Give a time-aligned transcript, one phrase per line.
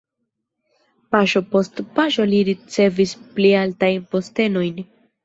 [1.15, 4.81] Paŝo post paŝo li ricevis pli altajn postenojn.